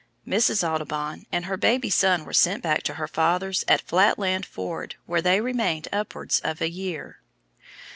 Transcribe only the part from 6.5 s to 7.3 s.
a year.